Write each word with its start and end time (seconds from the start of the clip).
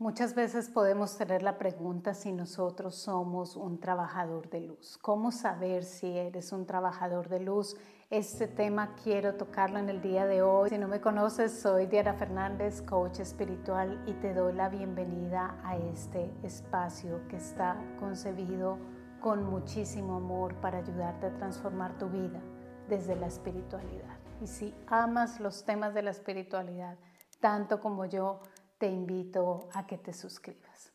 Muchas 0.00 0.36
veces 0.36 0.70
podemos 0.70 1.18
tener 1.18 1.42
la 1.42 1.58
pregunta 1.58 2.14
si 2.14 2.30
nosotros 2.30 2.94
somos 2.94 3.56
un 3.56 3.80
trabajador 3.80 4.48
de 4.48 4.60
luz. 4.60 4.96
¿Cómo 5.02 5.32
saber 5.32 5.82
si 5.82 6.16
eres 6.16 6.52
un 6.52 6.66
trabajador 6.66 7.28
de 7.28 7.40
luz? 7.40 7.76
Este 8.08 8.46
tema 8.46 8.94
quiero 9.02 9.34
tocarlo 9.34 9.80
en 9.80 9.88
el 9.88 10.00
día 10.00 10.24
de 10.26 10.40
hoy. 10.40 10.70
Si 10.70 10.78
no 10.78 10.86
me 10.86 11.00
conoces, 11.00 11.60
soy 11.60 11.86
Diana 11.86 12.14
Fernández, 12.14 12.80
coach 12.82 13.18
espiritual, 13.18 14.00
y 14.06 14.12
te 14.12 14.34
doy 14.34 14.52
la 14.52 14.68
bienvenida 14.68 15.60
a 15.64 15.76
este 15.76 16.32
espacio 16.44 17.26
que 17.26 17.38
está 17.38 17.76
concebido 17.98 18.78
con 19.20 19.42
muchísimo 19.50 20.14
amor 20.14 20.54
para 20.60 20.78
ayudarte 20.78 21.26
a 21.26 21.36
transformar 21.38 21.98
tu 21.98 22.08
vida 22.08 22.40
desde 22.88 23.16
la 23.16 23.26
espiritualidad. 23.26 24.16
Y 24.40 24.46
si 24.46 24.72
amas 24.86 25.40
los 25.40 25.64
temas 25.64 25.92
de 25.92 26.02
la 26.02 26.12
espiritualidad, 26.12 26.96
tanto 27.40 27.80
como 27.80 28.04
yo, 28.04 28.40
te 28.78 28.88
invito 28.88 29.68
a 29.74 29.86
que 29.86 29.98
te 29.98 30.12
suscribas. 30.12 30.92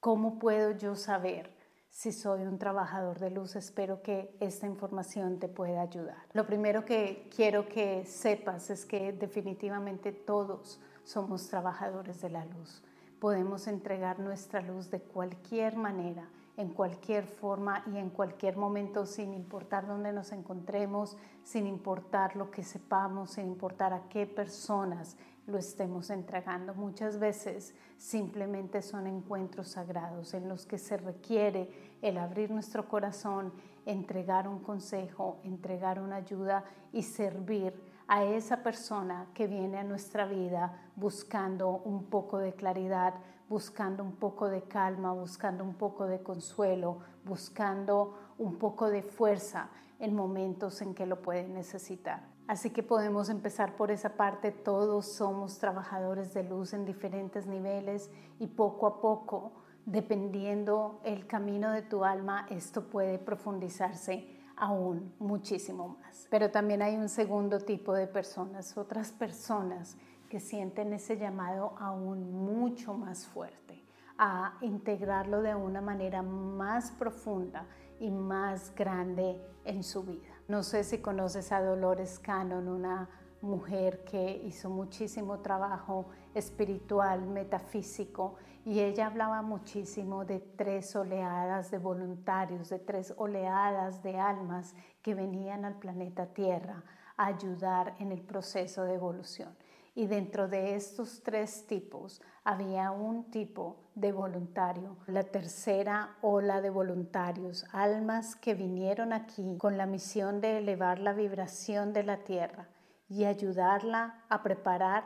¿Cómo 0.00 0.38
puedo 0.38 0.70
yo 0.72 0.94
saber 0.94 1.50
si 1.90 2.12
soy 2.12 2.42
un 2.42 2.58
trabajador 2.58 3.18
de 3.18 3.30
luz? 3.30 3.56
Espero 3.56 4.02
que 4.02 4.36
esta 4.38 4.66
información 4.66 5.38
te 5.38 5.48
pueda 5.48 5.80
ayudar. 5.80 6.18
Lo 6.32 6.46
primero 6.46 6.84
que 6.84 7.28
quiero 7.34 7.68
que 7.68 8.04
sepas 8.04 8.70
es 8.70 8.84
que 8.84 9.12
definitivamente 9.12 10.12
todos 10.12 10.78
somos 11.04 11.48
trabajadores 11.48 12.20
de 12.20 12.30
la 12.30 12.44
luz. 12.44 12.82
Podemos 13.18 13.66
entregar 13.66 14.20
nuestra 14.20 14.60
luz 14.60 14.90
de 14.90 15.00
cualquier 15.00 15.76
manera, 15.76 16.28
en 16.58 16.68
cualquier 16.68 17.26
forma 17.26 17.82
y 17.92 17.96
en 17.98 18.10
cualquier 18.10 18.56
momento, 18.56 19.06
sin 19.06 19.32
importar 19.32 19.86
dónde 19.86 20.12
nos 20.12 20.32
encontremos, 20.32 21.16
sin 21.42 21.66
importar 21.66 22.36
lo 22.36 22.50
que 22.50 22.62
sepamos, 22.62 23.32
sin 23.32 23.46
importar 23.46 23.92
a 23.92 24.08
qué 24.08 24.26
personas 24.26 25.16
lo 25.46 25.58
estemos 25.58 26.10
entregando. 26.10 26.74
Muchas 26.74 27.18
veces 27.18 27.74
simplemente 27.96 28.82
son 28.82 29.06
encuentros 29.06 29.68
sagrados 29.68 30.34
en 30.34 30.48
los 30.48 30.66
que 30.66 30.78
se 30.78 30.96
requiere 30.96 31.70
el 32.02 32.18
abrir 32.18 32.50
nuestro 32.50 32.88
corazón, 32.88 33.52
entregar 33.84 34.48
un 34.48 34.58
consejo, 34.58 35.38
entregar 35.44 36.00
una 36.00 36.16
ayuda 36.16 36.64
y 36.92 37.02
servir 37.02 37.72
a 38.08 38.24
esa 38.24 38.62
persona 38.62 39.26
que 39.34 39.46
viene 39.46 39.78
a 39.78 39.84
nuestra 39.84 40.26
vida 40.26 40.80
buscando 40.94 41.82
un 41.84 42.04
poco 42.04 42.38
de 42.38 42.52
claridad, 42.52 43.14
buscando 43.48 44.02
un 44.02 44.16
poco 44.16 44.48
de 44.48 44.62
calma, 44.62 45.12
buscando 45.12 45.64
un 45.64 45.74
poco 45.74 46.06
de 46.06 46.20
consuelo, 46.22 46.98
buscando 47.24 48.34
un 48.38 48.56
poco 48.56 48.90
de 48.90 49.02
fuerza 49.02 49.68
en 49.98 50.14
momentos 50.14 50.82
en 50.82 50.94
que 50.94 51.06
lo 51.06 51.22
pueden 51.22 51.54
necesitar. 51.54 52.28
Así 52.46 52.70
que 52.70 52.82
podemos 52.82 53.28
empezar 53.28 53.76
por 53.76 53.90
esa 53.90 54.10
parte, 54.10 54.52
todos 54.52 55.06
somos 55.06 55.58
trabajadores 55.58 56.32
de 56.32 56.44
luz 56.44 56.74
en 56.74 56.84
diferentes 56.84 57.46
niveles 57.46 58.10
y 58.38 58.46
poco 58.46 58.86
a 58.86 59.00
poco, 59.00 59.52
dependiendo 59.84 61.00
el 61.04 61.26
camino 61.26 61.72
de 61.72 61.82
tu 61.82 62.04
alma, 62.04 62.46
esto 62.50 62.88
puede 62.88 63.18
profundizarse 63.18 64.36
aún 64.56 65.12
muchísimo 65.18 65.98
más. 66.00 66.28
Pero 66.30 66.50
también 66.50 66.82
hay 66.82 66.96
un 66.96 67.08
segundo 67.08 67.58
tipo 67.58 67.92
de 67.94 68.06
personas, 68.06 68.76
otras 68.78 69.10
personas 69.10 69.96
que 70.28 70.40
sienten 70.40 70.92
ese 70.92 71.16
llamado 71.16 71.74
aún 71.78 72.32
mucho 72.32 72.94
más 72.94 73.26
fuerte, 73.26 73.84
a 74.18 74.56
integrarlo 74.60 75.42
de 75.42 75.54
una 75.54 75.80
manera 75.80 76.22
más 76.22 76.90
profunda 76.92 77.66
y 78.00 78.10
más 78.10 78.74
grande 78.74 79.40
en 79.64 79.82
su 79.82 80.02
vida. 80.02 80.34
No 80.48 80.62
sé 80.62 80.84
si 80.84 80.98
conoces 80.98 81.52
a 81.52 81.60
Dolores 81.60 82.18
Cannon, 82.18 82.68
una 82.68 83.08
mujer 83.40 84.04
que 84.04 84.42
hizo 84.44 84.70
muchísimo 84.70 85.40
trabajo 85.40 86.06
espiritual, 86.34 87.26
metafísico, 87.26 88.36
y 88.64 88.80
ella 88.80 89.06
hablaba 89.06 89.42
muchísimo 89.42 90.24
de 90.24 90.40
tres 90.40 90.96
oleadas 90.96 91.70
de 91.70 91.78
voluntarios, 91.78 92.68
de 92.68 92.80
tres 92.80 93.14
oleadas 93.16 94.02
de 94.02 94.18
almas 94.18 94.74
que 95.02 95.14
venían 95.14 95.64
al 95.64 95.78
planeta 95.78 96.26
Tierra 96.26 96.82
a 97.16 97.26
ayudar 97.26 97.94
en 98.00 98.10
el 98.10 98.22
proceso 98.22 98.82
de 98.82 98.94
evolución. 98.94 99.56
Y 99.96 100.06
dentro 100.08 100.46
de 100.46 100.76
estos 100.76 101.22
tres 101.22 101.66
tipos 101.66 102.20
había 102.44 102.90
un 102.90 103.30
tipo 103.30 103.90
de 103.94 104.12
voluntario. 104.12 104.98
La 105.06 105.24
tercera 105.24 106.18
ola 106.20 106.60
de 106.60 106.68
voluntarios, 106.68 107.64
almas 107.72 108.36
que 108.36 108.52
vinieron 108.52 109.14
aquí 109.14 109.56
con 109.56 109.78
la 109.78 109.86
misión 109.86 110.42
de 110.42 110.58
elevar 110.58 110.98
la 110.98 111.14
vibración 111.14 111.94
de 111.94 112.02
la 112.02 112.18
tierra 112.18 112.68
y 113.08 113.24
ayudarla 113.24 114.22
a 114.28 114.42
preparar 114.42 115.04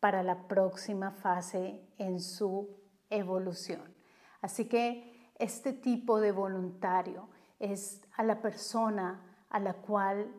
para 0.00 0.22
la 0.22 0.48
próxima 0.48 1.10
fase 1.10 1.86
en 1.98 2.18
su 2.18 2.70
evolución. 3.10 3.94
Así 4.40 4.64
que 4.64 5.30
este 5.38 5.74
tipo 5.74 6.18
de 6.18 6.32
voluntario 6.32 7.28
es 7.58 8.00
a 8.16 8.22
la 8.22 8.40
persona 8.40 9.44
a 9.50 9.60
la 9.60 9.74
cual 9.74 10.32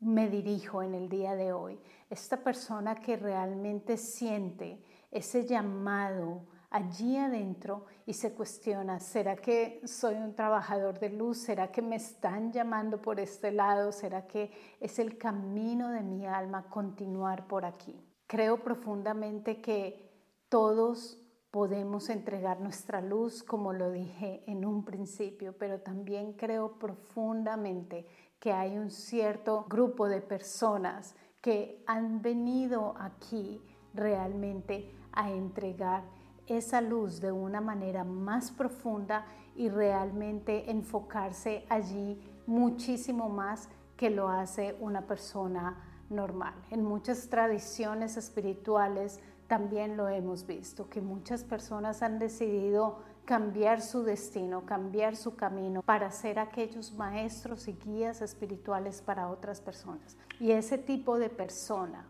me 0.00 0.28
dirijo 0.28 0.82
en 0.82 0.94
el 0.94 1.08
día 1.08 1.34
de 1.34 1.52
hoy. 1.52 1.78
Esta 2.08 2.38
persona 2.38 2.94
que 2.96 3.16
realmente 3.16 3.96
siente 3.96 4.82
ese 5.10 5.46
llamado 5.46 6.46
allí 6.70 7.16
adentro 7.16 7.86
y 8.06 8.14
se 8.14 8.32
cuestiona, 8.32 9.00
¿será 9.00 9.36
que 9.36 9.80
soy 9.84 10.14
un 10.14 10.34
trabajador 10.34 10.98
de 10.98 11.10
luz? 11.10 11.42
¿Será 11.42 11.70
que 11.70 11.82
me 11.82 11.96
están 11.96 12.52
llamando 12.52 13.02
por 13.02 13.20
este 13.20 13.50
lado? 13.50 13.92
¿Será 13.92 14.26
que 14.26 14.50
es 14.80 14.98
el 14.98 15.18
camino 15.18 15.90
de 15.90 16.02
mi 16.02 16.26
alma 16.26 16.68
continuar 16.70 17.46
por 17.46 17.64
aquí? 17.64 18.00
Creo 18.26 18.62
profundamente 18.62 19.60
que 19.60 20.08
todos 20.48 21.18
podemos 21.50 22.08
entregar 22.10 22.60
nuestra 22.60 23.00
luz, 23.00 23.42
como 23.42 23.72
lo 23.72 23.90
dije 23.90 24.44
en 24.46 24.64
un 24.64 24.84
principio, 24.84 25.56
pero 25.58 25.80
también 25.80 26.34
creo 26.34 26.78
profundamente 26.78 28.06
que 28.40 28.52
hay 28.52 28.78
un 28.78 28.90
cierto 28.90 29.66
grupo 29.68 30.08
de 30.08 30.22
personas 30.22 31.14
que 31.40 31.84
han 31.86 32.22
venido 32.22 32.94
aquí 32.98 33.62
realmente 33.94 34.92
a 35.12 35.30
entregar 35.30 36.04
esa 36.46 36.80
luz 36.80 37.20
de 37.20 37.30
una 37.30 37.60
manera 37.60 38.02
más 38.02 38.50
profunda 38.50 39.26
y 39.54 39.68
realmente 39.68 40.70
enfocarse 40.70 41.64
allí 41.68 42.20
muchísimo 42.46 43.28
más 43.28 43.68
que 43.96 44.10
lo 44.10 44.28
hace 44.28 44.76
una 44.80 45.06
persona 45.06 45.76
normal. 46.08 46.54
En 46.70 46.82
muchas 46.82 47.28
tradiciones 47.28 48.16
espirituales 48.16 49.20
también 49.46 49.96
lo 49.96 50.08
hemos 50.08 50.46
visto, 50.46 50.88
que 50.88 51.00
muchas 51.00 51.44
personas 51.44 52.02
han 52.02 52.18
decidido 52.18 53.00
cambiar 53.30 53.80
su 53.80 54.02
destino, 54.02 54.66
cambiar 54.66 55.14
su 55.14 55.36
camino 55.36 55.82
para 55.82 56.10
ser 56.10 56.40
aquellos 56.40 56.92
maestros 56.92 57.68
y 57.68 57.74
guías 57.74 58.22
espirituales 58.22 59.02
para 59.02 59.28
otras 59.28 59.60
personas. 59.60 60.16
Y 60.40 60.50
ese 60.50 60.78
tipo 60.78 61.16
de 61.16 61.28
persona 61.28 62.08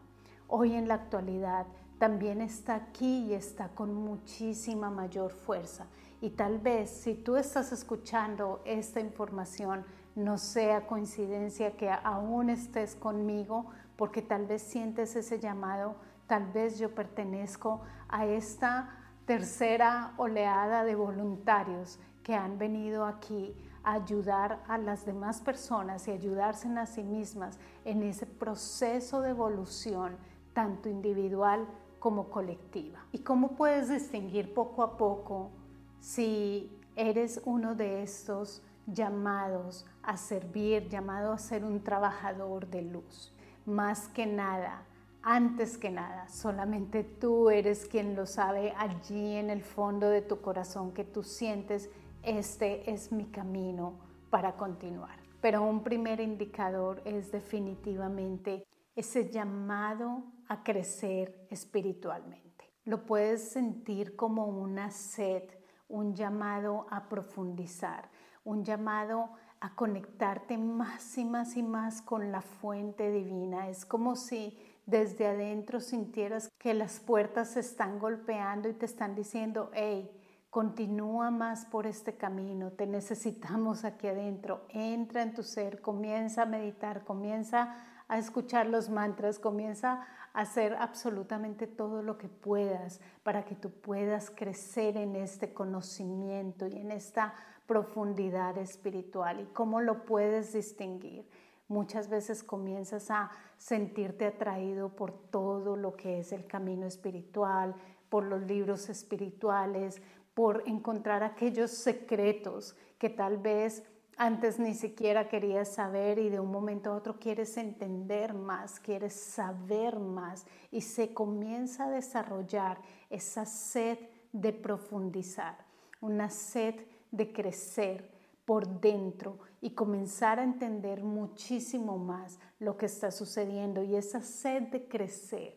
hoy 0.48 0.72
en 0.72 0.88
la 0.88 0.94
actualidad 0.94 1.66
también 1.98 2.40
está 2.40 2.74
aquí 2.74 3.26
y 3.26 3.34
está 3.34 3.68
con 3.68 3.92
muchísima 3.92 4.88
mayor 4.88 5.32
fuerza. 5.32 5.84
Y 6.22 6.30
tal 6.30 6.58
vez 6.58 6.88
si 6.88 7.12
tú 7.12 7.36
estás 7.36 7.70
escuchando 7.70 8.62
esta 8.64 9.00
información, 9.00 9.84
no 10.14 10.38
sea 10.38 10.86
coincidencia 10.86 11.76
que 11.76 11.90
aún 11.90 12.48
estés 12.48 12.94
conmigo, 12.94 13.66
porque 13.96 14.22
tal 14.22 14.46
vez 14.46 14.62
sientes 14.62 15.14
ese 15.16 15.38
llamado, 15.38 15.96
tal 16.26 16.50
vez 16.50 16.78
yo 16.78 16.94
pertenezco 16.94 17.82
a 18.08 18.24
esta 18.24 18.99
tercera 19.30 20.12
oleada 20.16 20.82
de 20.82 20.96
voluntarios 20.96 22.00
que 22.24 22.34
han 22.34 22.58
venido 22.58 23.06
aquí 23.06 23.54
a 23.84 23.92
ayudar 23.92 24.58
a 24.66 24.76
las 24.76 25.06
demás 25.06 25.40
personas 25.40 26.08
y 26.08 26.10
ayudarse 26.10 26.66
a 26.76 26.84
sí 26.84 27.04
mismas 27.04 27.60
en 27.84 28.02
ese 28.02 28.26
proceso 28.26 29.20
de 29.20 29.30
evolución, 29.30 30.16
tanto 30.52 30.88
individual 30.88 31.68
como 32.00 32.28
colectiva. 32.28 32.98
¿Y 33.12 33.20
cómo 33.20 33.52
puedes 33.52 33.88
distinguir 33.88 34.52
poco 34.52 34.82
a 34.82 34.96
poco 34.96 35.52
si 36.00 36.76
eres 36.96 37.40
uno 37.44 37.76
de 37.76 38.02
estos 38.02 38.64
llamados 38.88 39.86
a 40.02 40.16
servir, 40.16 40.88
llamado 40.88 41.32
a 41.32 41.38
ser 41.38 41.64
un 41.64 41.84
trabajador 41.84 42.66
de 42.66 42.82
luz? 42.82 43.32
Más 43.64 44.08
que 44.08 44.26
nada, 44.26 44.82
antes 45.22 45.76
que 45.76 45.90
nada, 45.90 46.28
solamente 46.28 47.04
tú 47.04 47.50
eres 47.50 47.86
quien 47.86 48.14
lo 48.14 48.26
sabe 48.26 48.72
allí 48.76 49.36
en 49.36 49.50
el 49.50 49.62
fondo 49.62 50.08
de 50.08 50.22
tu 50.22 50.40
corazón 50.40 50.92
que 50.92 51.04
tú 51.04 51.22
sientes, 51.22 51.90
este 52.22 52.90
es 52.90 53.12
mi 53.12 53.26
camino 53.26 53.98
para 54.30 54.56
continuar. 54.56 55.18
Pero 55.40 55.62
un 55.62 55.82
primer 55.82 56.20
indicador 56.20 57.02
es 57.04 57.32
definitivamente 57.32 58.64
ese 58.94 59.30
llamado 59.30 60.24
a 60.48 60.62
crecer 60.62 61.46
espiritualmente. 61.50 62.72
Lo 62.84 63.06
puedes 63.06 63.50
sentir 63.50 64.16
como 64.16 64.46
una 64.46 64.90
sed, 64.90 65.44
un 65.88 66.14
llamado 66.14 66.86
a 66.90 67.08
profundizar, 67.08 68.10
un 68.44 68.64
llamado 68.64 69.30
a 69.60 69.74
conectarte 69.74 70.56
más 70.56 71.18
y 71.18 71.24
más 71.24 71.56
y 71.56 71.62
más 71.62 72.00
con 72.02 72.32
la 72.32 72.40
fuente 72.40 73.10
divina. 73.10 73.68
Es 73.68 73.84
como 73.84 74.16
si 74.16 74.58
desde 74.90 75.26
adentro 75.26 75.80
sintieras 75.80 76.50
que 76.58 76.74
las 76.74 77.00
puertas 77.00 77.50
se 77.50 77.60
están 77.60 77.98
golpeando 77.98 78.68
y 78.68 78.74
te 78.74 78.86
están 78.86 79.14
diciendo, 79.14 79.70
hey, 79.72 80.10
continúa 80.50 81.30
más 81.30 81.64
por 81.64 81.86
este 81.86 82.16
camino, 82.16 82.72
te 82.72 82.86
necesitamos 82.86 83.84
aquí 83.84 84.08
adentro, 84.08 84.66
entra 84.68 85.22
en 85.22 85.32
tu 85.32 85.44
ser, 85.44 85.80
comienza 85.80 86.42
a 86.42 86.46
meditar, 86.46 87.04
comienza 87.04 87.76
a 88.08 88.18
escuchar 88.18 88.66
los 88.66 88.90
mantras, 88.90 89.38
comienza 89.38 90.04
a 90.34 90.40
hacer 90.40 90.74
absolutamente 90.74 91.68
todo 91.68 92.02
lo 92.02 92.18
que 92.18 92.28
puedas 92.28 93.00
para 93.22 93.44
que 93.44 93.54
tú 93.54 93.70
puedas 93.70 94.30
crecer 94.30 94.96
en 94.96 95.14
este 95.14 95.52
conocimiento 95.52 96.66
y 96.66 96.78
en 96.78 96.90
esta 96.90 97.34
profundidad 97.66 98.58
espiritual. 98.58 99.40
¿Y 99.40 99.46
cómo 99.46 99.80
lo 99.80 100.04
puedes 100.04 100.52
distinguir? 100.52 101.28
Muchas 101.70 102.08
veces 102.08 102.42
comienzas 102.42 103.12
a 103.12 103.30
sentirte 103.56 104.26
atraído 104.26 104.88
por 104.88 105.12
todo 105.12 105.76
lo 105.76 105.94
que 105.94 106.18
es 106.18 106.32
el 106.32 106.44
camino 106.48 106.84
espiritual, 106.84 107.76
por 108.08 108.24
los 108.24 108.42
libros 108.42 108.88
espirituales, 108.88 110.02
por 110.34 110.64
encontrar 110.66 111.22
aquellos 111.22 111.70
secretos 111.70 112.76
que 112.98 113.08
tal 113.08 113.38
vez 113.38 113.84
antes 114.16 114.58
ni 114.58 114.74
siquiera 114.74 115.28
querías 115.28 115.68
saber 115.68 116.18
y 116.18 116.28
de 116.28 116.40
un 116.40 116.50
momento 116.50 116.90
a 116.90 116.96
otro 116.96 117.20
quieres 117.20 117.56
entender 117.56 118.34
más, 118.34 118.80
quieres 118.80 119.12
saber 119.14 120.00
más 120.00 120.46
y 120.72 120.80
se 120.80 121.14
comienza 121.14 121.84
a 121.84 121.90
desarrollar 121.90 122.80
esa 123.10 123.46
sed 123.46 123.96
de 124.32 124.52
profundizar, 124.52 125.56
una 126.00 126.30
sed 126.30 126.84
de 127.12 127.32
crecer 127.32 128.19
por 128.50 128.80
dentro 128.80 129.38
y 129.60 129.76
comenzar 129.76 130.40
a 130.40 130.42
entender 130.42 131.04
muchísimo 131.04 131.98
más 131.98 132.40
lo 132.58 132.76
que 132.76 132.86
está 132.86 133.12
sucediendo. 133.12 133.84
Y 133.84 133.94
esa 133.94 134.22
sed 134.22 134.64
de 134.72 134.88
crecer 134.88 135.54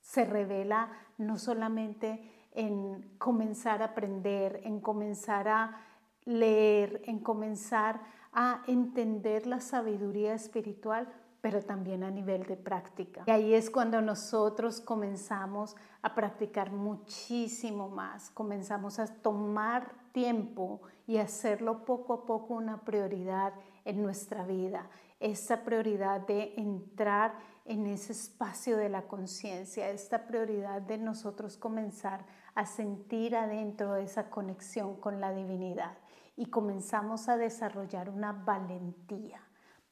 se 0.00 0.24
revela 0.24 0.90
no 1.18 1.38
solamente 1.38 2.48
en 2.50 3.16
comenzar 3.18 3.80
a 3.80 3.84
aprender, 3.84 4.60
en 4.64 4.80
comenzar 4.80 5.46
a 5.46 5.86
leer, 6.24 7.02
en 7.04 7.20
comenzar 7.20 8.00
a 8.32 8.64
entender 8.66 9.46
la 9.46 9.60
sabiduría 9.60 10.34
espiritual, 10.34 11.12
pero 11.42 11.60
también 11.60 12.04
a 12.04 12.10
nivel 12.10 12.44
de 12.44 12.56
práctica. 12.56 13.24
Y 13.26 13.30
ahí 13.32 13.52
es 13.52 13.68
cuando 13.68 14.00
nosotros 14.00 14.80
comenzamos 14.80 15.76
a 16.00 16.14
practicar 16.14 16.70
muchísimo 16.70 17.88
más, 17.88 18.30
comenzamos 18.30 19.00
a 19.00 19.08
tomar 19.08 19.92
tiempo 20.12 20.80
y 21.06 21.16
hacerlo 21.18 21.84
poco 21.84 22.14
a 22.14 22.26
poco 22.26 22.54
una 22.54 22.82
prioridad 22.82 23.54
en 23.84 24.02
nuestra 24.02 24.46
vida. 24.46 24.88
Esta 25.18 25.64
prioridad 25.64 26.20
de 26.20 26.54
entrar 26.56 27.34
en 27.64 27.86
ese 27.88 28.12
espacio 28.12 28.76
de 28.76 28.88
la 28.88 29.02
conciencia, 29.02 29.90
esta 29.90 30.26
prioridad 30.26 30.80
de 30.80 30.98
nosotros 30.98 31.56
comenzar 31.56 32.24
a 32.54 32.66
sentir 32.66 33.34
adentro 33.34 33.96
esa 33.96 34.30
conexión 34.30 34.94
con 34.96 35.20
la 35.20 35.32
divinidad 35.32 35.98
y 36.36 36.46
comenzamos 36.46 37.28
a 37.28 37.36
desarrollar 37.36 38.10
una 38.10 38.32
valentía 38.32 39.40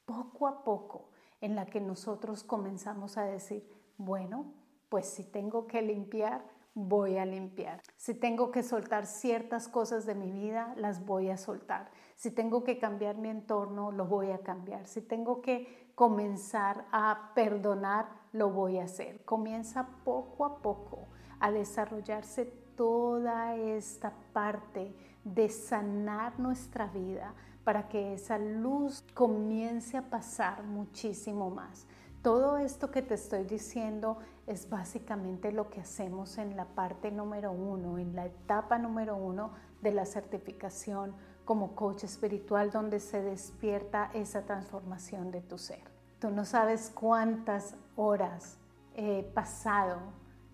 poco 0.05 0.47
a 0.47 0.63
poco 0.63 1.10
en 1.41 1.55
la 1.55 1.65
que 1.65 1.81
nosotros 1.81 2.43
comenzamos 2.43 3.17
a 3.17 3.23
decir, 3.23 3.67
bueno, 3.97 4.53
pues 4.89 5.07
si 5.07 5.23
tengo 5.23 5.67
que 5.67 5.81
limpiar, 5.81 6.43
voy 6.73 7.17
a 7.17 7.25
limpiar. 7.25 7.81
Si 7.97 8.13
tengo 8.13 8.51
que 8.51 8.63
soltar 8.63 9.05
ciertas 9.05 9.67
cosas 9.67 10.05
de 10.05 10.15
mi 10.15 10.31
vida, 10.31 10.73
las 10.77 11.05
voy 11.05 11.29
a 11.29 11.37
soltar. 11.37 11.91
Si 12.15 12.31
tengo 12.31 12.63
que 12.63 12.77
cambiar 12.77 13.17
mi 13.17 13.29
entorno, 13.29 13.91
lo 13.91 14.05
voy 14.05 14.31
a 14.31 14.39
cambiar. 14.39 14.87
Si 14.87 15.01
tengo 15.01 15.41
que 15.41 15.91
comenzar 15.95 16.85
a 16.91 17.31
perdonar, 17.35 18.07
lo 18.31 18.49
voy 18.51 18.77
a 18.77 18.85
hacer. 18.85 19.25
Comienza 19.25 19.87
poco 20.05 20.45
a 20.45 20.61
poco 20.61 21.07
a 21.39 21.51
desarrollarse 21.51 22.45
toda 22.75 23.55
esta 23.55 24.13
parte 24.33 24.95
de 25.23 25.49
sanar 25.49 26.39
nuestra 26.39 26.87
vida 26.87 27.33
para 27.63 27.87
que 27.87 28.13
esa 28.13 28.37
luz 28.37 29.03
comience 29.13 29.97
a 29.97 30.09
pasar 30.09 30.63
muchísimo 30.63 31.49
más. 31.49 31.85
Todo 32.21 32.57
esto 32.57 32.91
que 32.91 33.01
te 33.01 33.15
estoy 33.15 33.45
diciendo 33.45 34.17
es 34.45 34.69
básicamente 34.69 35.51
lo 35.51 35.69
que 35.69 35.81
hacemos 35.81 36.37
en 36.37 36.55
la 36.55 36.65
parte 36.65 37.11
número 37.11 37.51
uno, 37.51 37.97
en 37.97 38.15
la 38.15 38.27
etapa 38.27 38.77
número 38.77 39.15
uno 39.15 39.51
de 39.81 39.91
la 39.91 40.05
certificación 40.05 41.15
como 41.45 41.73
coach 41.73 42.03
espiritual 42.03 42.69
donde 42.69 42.99
se 42.99 43.21
despierta 43.21 44.11
esa 44.13 44.43
transformación 44.43 45.31
de 45.31 45.41
tu 45.41 45.57
ser. 45.57 45.83
Tú 46.19 46.29
no 46.29 46.45
sabes 46.45 46.91
cuántas 46.93 47.75
horas 47.95 48.57
he 48.95 49.23
pasado 49.23 49.97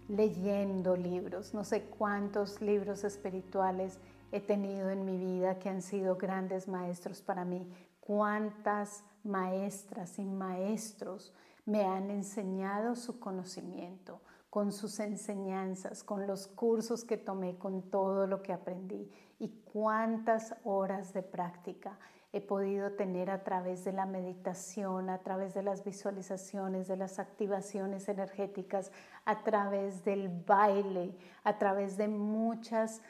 leyendo 0.08 0.96
libros, 0.96 1.54
no 1.54 1.66
sé 1.66 1.84
cuántos 1.84 2.62
libros 2.62 3.04
espirituales 3.04 4.00
he 4.32 4.40
tenido 4.40 4.90
en 4.90 5.06
mi 5.06 5.18
vida 5.18 5.60
que 5.60 5.70
han 5.70 5.82
sido 5.82 6.18
grandes 6.18 6.68
maestros 6.68 7.22
para 7.22 7.46
mí, 7.46 7.70
cuántas 8.00 9.04
maestras 9.24 10.20
y 10.20 10.26
maestros 10.26 11.34
me 11.66 11.84
han 11.84 12.10
enseñado 12.10 12.96
su 12.96 13.20
conocimiento, 13.20 14.22
con 14.50 14.72
sus 14.72 15.00
enseñanzas, 15.00 16.04
con 16.04 16.26
los 16.26 16.48
cursos 16.48 17.04
que 17.04 17.18
tomé, 17.18 17.58
con 17.58 17.90
todo 17.92 18.26
lo 18.26 18.42
que 18.42 18.54
aprendí 18.54 19.12
y 19.40 19.50
cuántas 19.66 20.56
horas 20.64 21.14
de 21.14 21.22
práctica 21.22 22.00
he 22.34 22.42
podido 22.42 22.92
tener 22.92 23.30
a 23.30 23.44
través 23.44 23.84
de 23.84 23.94
la 23.94 24.06
meditación, 24.06 25.10
a 25.10 25.20
través 25.20 25.54
de 25.54 25.64
las 25.64 25.84
visualizaciones, 25.84 26.88
de 26.88 26.98
las 26.98 27.20
activaciones 27.20 28.10
energéticas, 28.10 28.92
a 29.26 29.44
través 29.44 30.04
del 30.04 30.30
baile, 30.30 31.16
a 31.44 31.58
través 31.58 31.98
de 31.98 32.08
muchas 32.08 33.02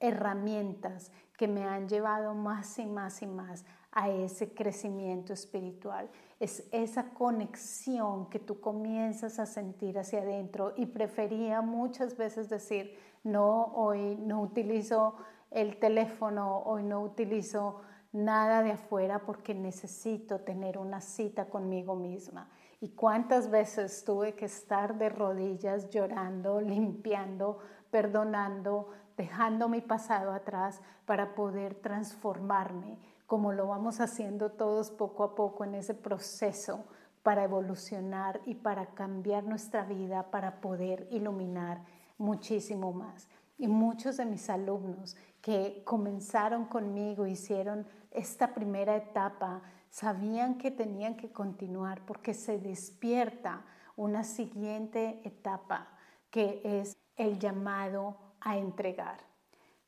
herramientas 0.00 1.12
que 1.36 1.46
me 1.46 1.64
han 1.64 1.88
llevado 1.88 2.34
más 2.34 2.78
y 2.78 2.86
más 2.86 3.22
y 3.22 3.26
más 3.26 3.64
a 3.92 4.08
ese 4.08 4.52
crecimiento 4.52 5.32
espiritual. 5.32 6.08
Es 6.38 6.68
esa 6.72 7.10
conexión 7.10 8.28
que 8.30 8.38
tú 8.38 8.60
comienzas 8.60 9.38
a 9.38 9.46
sentir 9.46 9.98
hacia 9.98 10.20
adentro 10.20 10.74
y 10.76 10.86
prefería 10.86 11.60
muchas 11.60 12.16
veces 12.16 12.48
decir, 12.48 12.98
no, 13.24 13.72
hoy 13.74 14.16
no 14.16 14.40
utilizo 14.40 15.16
el 15.50 15.78
teléfono, 15.78 16.62
hoy 16.64 16.82
no 16.82 17.02
utilizo 17.02 17.82
nada 18.12 18.62
de 18.62 18.72
afuera 18.72 19.20
porque 19.20 19.54
necesito 19.54 20.40
tener 20.40 20.78
una 20.78 21.00
cita 21.00 21.46
conmigo 21.46 21.94
misma. 21.94 22.48
Y 22.80 22.90
cuántas 22.90 23.50
veces 23.50 24.04
tuve 24.04 24.34
que 24.34 24.46
estar 24.46 24.96
de 24.96 25.10
rodillas 25.10 25.90
llorando, 25.90 26.60
limpiando, 26.60 27.58
perdonando, 27.90 28.88
dejando 29.20 29.68
mi 29.68 29.82
pasado 29.82 30.32
atrás 30.32 30.80
para 31.04 31.34
poder 31.34 31.74
transformarme 31.74 32.96
como 33.26 33.52
lo 33.52 33.66
vamos 33.66 34.00
haciendo 34.00 34.52
todos 34.52 34.90
poco 34.90 35.24
a 35.24 35.34
poco 35.34 35.62
en 35.64 35.74
ese 35.74 35.92
proceso 35.92 36.86
para 37.22 37.44
evolucionar 37.44 38.40
y 38.46 38.54
para 38.54 38.86
cambiar 38.94 39.44
nuestra 39.44 39.84
vida, 39.84 40.30
para 40.30 40.62
poder 40.62 41.06
iluminar 41.10 41.84
muchísimo 42.16 42.94
más. 42.94 43.28
Y 43.58 43.68
muchos 43.68 44.16
de 44.16 44.24
mis 44.24 44.48
alumnos 44.48 45.18
que 45.42 45.82
comenzaron 45.84 46.64
conmigo, 46.64 47.26
hicieron 47.26 47.86
esta 48.10 48.54
primera 48.54 48.96
etapa, 48.96 49.60
sabían 49.90 50.56
que 50.56 50.70
tenían 50.70 51.14
que 51.14 51.30
continuar 51.30 52.00
porque 52.06 52.32
se 52.32 52.58
despierta 52.58 53.66
una 53.96 54.24
siguiente 54.24 55.20
etapa 55.24 55.88
que 56.30 56.62
es 56.64 56.96
el 57.16 57.38
llamado 57.38 58.29
a 58.40 58.56
entregar. 58.56 59.18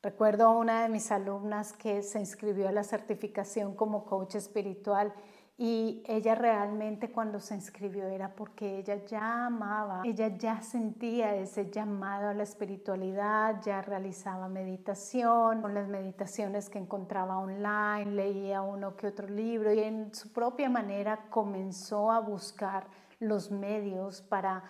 Recuerdo 0.01 0.47
a 0.47 0.57
una 0.57 0.83
de 0.83 0.89
mis 0.89 1.11
alumnas 1.11 1.71
que 1.71 2.03
se 2.03 2.19
inscribió 2.19 2.67
a 2.67 2.73
la 2.73 2.83
certificación 2.83 3.73
como 3.73 4.03
coach 4.03 4.35
espiritual 4.35 5.13
y 5.57 6.03
ella 6.07 6.35
realmente 6.35 7.11
cuando 7.11 7.39
se 7.39 7.55
inscribió 7.55 8.07
era 8.07 8.35
porque 8.35 8.79
ella 8.79 9.05
ya 9.05 9.45
amaba, 9.45 10.01
ella 10.03 10.35
ya 10.35 10.59
sentía 10.61 11.35
ese 11.35 11.69
llamado 11.69 12.29
a 12.29 12.33
la 12.33 12.43
espiritualidad, 12.43 13.61
ya 13.61 13.81
realizaba 13.81 14.49
meditación, 14.49 15.61
con 15.61 15.73
las 15.73 15.87
meditaciones 15.87 16.69
que 16.69 16.79
encontraba 16.79 17.37
online, 17.37 18.11
leía 18.11 18.61
uno 18.61 18.95
que 18.95 19.07
otro 19.07 19.27
libro 19.27 19.71
y 19.71 19.79
en 19.79 20.13
su 20.13 20.33
propia 20.33 20.69
manera 20.69 21.29
comenzó 21.29 22.11
a 22.11 22.19
buscar 22.19 22.87
los 23.19 23.51
medios 23.51 24.21
para 24.21 24.63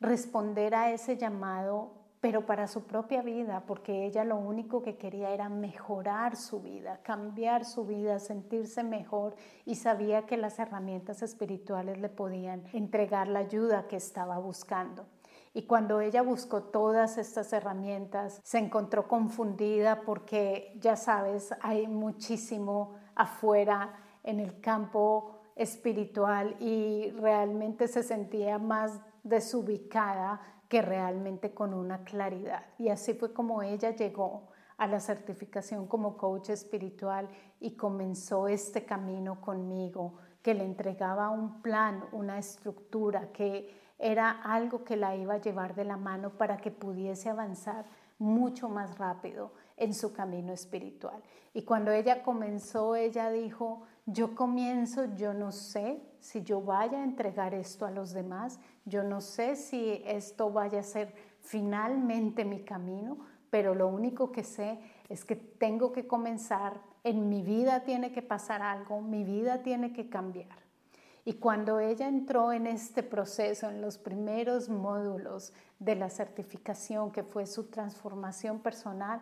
responder 0.00 0.74
a 0.74 0.90
ese 0.90 1.18
llamado 1.18 1.99
pero 2.20 2.44
para 2.44 2.66
su 2.66 2.84
propia 2.84 3.22
vida, 3.22 3.64
porque 3.66 4.04
ella 4.04 4.24
lo 4.24 4.36
único 4.36 4.82
que 4.82 4.96
quería 4.96 5.30
era 5.30 5.48
mejorar 5.48 6.36
su 6.36 6.60
vida, 6.60 7.00
cambiar 7.02 7.64
su 7.64 7.86
vida, 7.86 8.18
sentirse 8.18 8.82
mejor 8.82 9.34
y 9.64 9.76
sabía 9.76 10.26
que 10.26 10.36
las 10.36 10.58
herramientas 10.58 11.22
espirituales 11.22 11.98
le 11.98 12.10
podían 12.10 12.64
entregar 12.74 13.28
la 13.28 13.38
ayuda 13.38 13.88
que 13.88 13.96
estaba 13.96 14.38
buscando. 14.38 15.06
Y 15.54 15.62
cuando 15.62 16.00
ella 16.00 16.22
buscó 16.22 16.62
todas 16.64 17.18
estas 17.18 17.52
herramientas, 17.52 18.40
se 18.44 18.58
encontró 18.58 19.08
confundida 19.08 20.02
porque, 20.02 20.76
ya 20.78 20.96
sabes, 20.96 21.54
hay 21.60 21.88
muchísimo 21.88 22.94
afuera 23.16 23.94
en 24.22 24.38
el 24.38 24.60
campo 24.60 25.40
espiritual 25.56 26.54
y 26.60 27.10
realmente 27.18 27.88
se 27.88 28.02
sentía 28.02 28.58
más 28.58 29.00
desubicada 29.24 30.40
que 30.70 30.82
realmente 30.82 31.52
con 31.52 31.74
una 31.74 32.04
claridad. 32.04 32.62
Y 32.78 32.90
así 32.90 33.12
fue 33.12 33.32
como 33.34 33.60
ella 33.60 33.90
llegó 33.90 34.50
a 34.78 34.86
la 34.86 35.00
certificación 35.00 35.88
como 35.88 36.16
coach 36.16 36.50
espiritual 36.50 37.28
y 37.58 37.72
comenzó 37.72 38.46
este 38.46 38.84
camino 38.84 39.40
conmigo, 39.40 40.14
que 40.42 40.54
le 40.54 40.64
entregaba 40.64 41.28
un 41.28 41.60
plan, 41.60 42.04
una 42.12 42.38
estructura, 42.38 43.32
que 43.32 43.68
era 43.98 44.30
algo 44.30 44.84
que 44.84 44.96
la 44.96 45.16
iba 45.16 45.34
a 45.34 45.40
llevar 45.40 45.74
de 45.74 45.84
la 45.84 45.96
mano 45.96 46.30
para 46.30 46.56
que 46.58 46.70
pudiese 46.70 47.28
avanzar 47.28 47.84
mucho 48.20 48.68
más 48.68 48.96
rápido 48.96 49.50
en 49.76 49.92
su 49.92 50.12
camino 50.12 50.52
espiritual. 50.52 51.20
Y 51.52 51.62
cuando 51.62 51.90
ella 51.90 52.22
comenzó, 52.22 52.94
ella 52.94 53.28
dijo, 53.30 53.82
yo 54.06 54.34
comienzo, 54.34 55.14
yo 55.14 55.34
no 55.34 55.52
sé 55.52 56.02
si 56.20 56.42
yo 56.42 56.60
vaya 56.60 56.98
a 56.98 57.04
entregar 57.04 57.54
esto 57.54 57.86
a 57.86 57.90
los 57.90 58.12
demás, 58.12 58.58
yo 58.84 59.02
no 59.02 59.20
sé 59.20 59.56
si 59.56 60.02
esto 60.04 60.50
vaya 60.50 60.80
a 60.80 60.84
ser 60.84 61.14
finalmente 61.40 62.44
mi 62.44 62.62
camino, 62.62 63.18
pero 63.50 63.74
lo 63.74 63.88
único 63.88 64.30
que 64.32 64.44
sé 64.44 64.78
es 65.08 65.24
que 65.24 65.36
tengo 65.36 65.92
que 65.92 66.06
comenzar, 66.06 66.80
en 67.02 67.28
mi 67.28 67.42
vida 67.42 67.84
tiene 67.84 68.12
que 68.12 68.22
pasar 68.22 68.62
algo, 68.62 69.00
mi 69.00 69.24
vida 69.24 69.62
tiene 69.62 69.92
que 69.92 70.08
cambiar. 70.08 70.60
Y 71.24 71.34
cuando 71.34 71.80
ella 71.80 72.08
entró 72.08 72.52
en 72.52 72.66
este 72.66 73.02
proceso, 73.02 73.68
en 73.68 73.80
los 73.80 73.98
primeros 73.98 74.68
módulos 74.68 75.52
de 75.78 75.94
la 75.94 76.10
certificación, 76.10 77.12
que 77.12 77.22
fue 77.22 77.46
su 77.46 77.64
transformación 77.68 78.60
personal, 78.60 79.20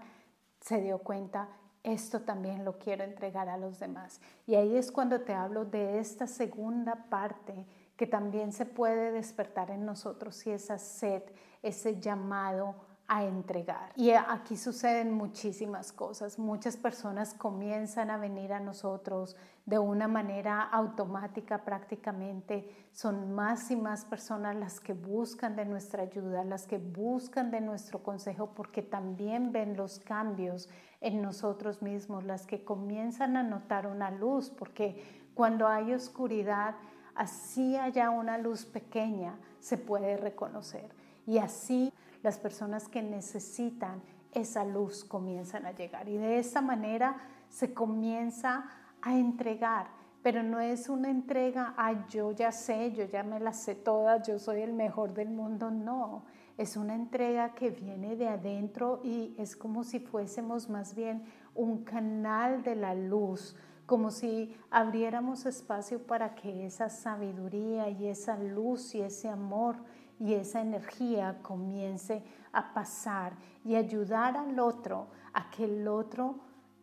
se 0.61 0.81
dio 0.81 0.99
cuenta, 0.99 1.49
esto 1.93 2.21
también 2.21 2.65
lo 2.65 2.79
quiero 2.79 3.05
entregar 3.05 3.49
a 3.49 3.57
los 3.57 3.79
demás. 3.79 4.21
Y 4.47 4.55
ahí 4.55 4.77
es 4.77 4.93
cuando 4.93 5.21
te 5.21 5.35
hablo 5.35 5.65
de 5.65 5.99
esta 5.99 6.27
segunda 6.27 7.07
parte 7.09 7.67
que 7.97 8.07
también 8.07 8.53
se 8.53 8.65
puede 8.65 9.11
despertar 9.11 9.71
en 9.71 9.85
nosotros 9.85 10.47
y 10.47 10.51
esa 10.51 10.79
sed, 10.79 11.23
ese 11.63 12.01
llamado 12.01 12.77
a 13.09 13.25
entregar. 13.25 13.91
Y 13.97 14.11
aquí 14.11 14.59
suceden 14.59 15.13
muchísimas 15.13 15.93
cosas. 15.93 16.39
Muchas 16.39 16.77
personas 16.77 17.33
comienzan 17.33 18.11
a 18.11 18.19
venir 18.19 18.53
a 18.53 18.61
nosotros 18.61 19.35
de 19.65 19.79
una 19.79 20.09
manera 20.09 20.63
automática 20.63 21.65
prácticamente. 21.65 22.89
Son 22.93 23.33
más 23.35 23.71
y 23.71 23.77
más 23.77 24.05
personas 24.05 24.57
las 24.57 24.79
que 24.79 24.93
buscan 24.93 25.57
de 25.57 25.65
nuestra 25.65 26.03
ayuda, 26.03 26.45
las 26.45 26.67
que 26.67 26.77
buscan 26.77 27.51
de 27.51 27.63
nuestro 27.63 28.03
consejo 28.03 28.53
porque 28.55 28.83
también 28.83 29.53
ven 29.53 29.75
los 29.75 29.99
cambios 30.01 30.69
en 31.01 31.23
nosotros 31.23 31.81
mismos, 31.81 32.25
las 32.25 32.47
que 32.47 32.63
comienzan 32.63 33.39
a 33.39 33.43
notar 33.43 33.87
una 33.87 34.11
luz 34.11 34.51
porque 34.51 35.29
cuando 35.35 35.67
hay 35.67 35.95
oscuridad, 35.95 36.75
así 37.15 37.75
haya 37.77 38.11
una 38.11 38.37
luz 38.37 38.67
pequeña, 38.67 39.39
se 39.61 39.79
puede 39.79 40.19
reconocer. 40.19 40.91
Y 41.27 41.39
así 41.39 41.93
las 42.23 42.39
personas 42.39 42.89
que 42.89 43.03
necesitan 43.03 44.03
esa 44.33 44.65
luz 44.65 45.05
comienzan 45.05 45.67
a 45.67 45.73
llegar. 45.73 46.09
Y 46.09 46.17
de 46.17 46.39
esta 46.39 46.61
manera 46.61 47.17
se 47.49 47.73
comienza 47.73 48.69
a 49.01 49.17
entregar, 49.17 49.89
pero 50.23 50.43
no 50.43 50.61
es 50.61 50.89
una 50.89 51.11
entrega, 51.11 51.75
a 51.77 52.07
yo 52.09 52.33
ya 52.33 52.53
sé, 52.53 52.93
yo 52.93 53.05
ya 53.05 53.23
me 53.23 53.41
las 53.41 53.63
sé 53.63 53.75
todas, 53.75 54.27
yo 54.27 54.39
soy 54.39 54.63
el 54.63 54.73
mejor 54.73 55.15
del 55.15 55.31
mundo, 55.31 55.71
no. 55.71 56.25
Es 56.57 56.77
una 56.77 56.95
entrega 56.95 57.55
que 57.55 57.71
viene 57.71 58.17
de 58.17 58.29
adentro 58.29 59.01
y 59.05 59.35
es 59.39 59.57
como 59.57 59.85
si 59.85 60.01
fuésemos 60.01 60.69
más 60.69 60.95
bien 60.95 61.23
un 61.55 61.85
canal 61.85 62.63
de 62.65 62.75
la 62.75 62.95
luz, 62.95 63.55
como 63.87 64.11
si 64.11 64.57
abriéramos 64.71 65.47
espacio 65.47 66.03
para 66.05 66.35
que 66.35 66.67
esa 66.67 66.89
sabiduría 66.89 67.89
y 67.89 68.09
esa 68.09 68.37
luz 68.37 68.95
y 68.95 69.01
ese 69.01 69.29
amor 69.29 69.77
y 70.21 70.35
esa 70.35 70.61
energía 70.61 71.39
comience 71.43 72.23
a 72.53 72.73
pasar 72.73 73.35
y 73.65 73.75
ayudar 73.75 74.37
al 74.37 74.59
otro 74.59 75.09
a 75.33 75.51
que 75.51 75.65
el 75.65 75.87
otro 75.87 76.37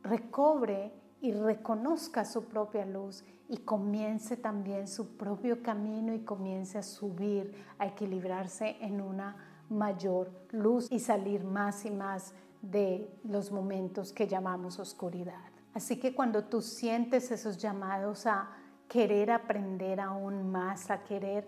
recobre 0.04 0.94
y 1.22 1.34
reconozca 1.34 2.24
su 2.24 2.46
propia 2.46 2.86
luz 2.86 3.24
y 3.50 3.58
comience 3.58 4.38
también 4.38 4.88
su 4.88 5.18
propio 5.18 5.62
camino 5.62 6.14
y 6.14 6.20
comience 6.20 6.78
a 6.78 6.84
subir, 6.84 7.66
a 7.80 7.88
equilibrarse 7.88 8.78
en 8.80 9.02
una 9.02 9.36
mayor 9.70 10.32
luz 10.52 10.92
y 10.92 11.00
salir 11.00 11.44
más 11.44 11.86
y 11.86 11.92
más 11.92 12.34
de 12.62 13.10
los 13.24 13.52
momentos 13.52 14.12
que 14.12 14.28
llamamos 14.28 14.80
oscuridad. 14.80 15.52
Así 15.74 16.00
que 16.00 16.16
cuando 16.16 16.46
tú 16.46 16.62
sientes 16.62 17.32
esos 17.32 17.58
llamados 17.58 18.26
a 18.26 18.50
querer 18.88 19.32
aprender 19.32 20.00
aún 20.00 20.50
más, 20.50 20.90
a 20.90 21.04
querer 21.04 21.48